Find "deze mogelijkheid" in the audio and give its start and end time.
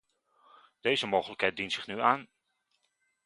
0.79-1.55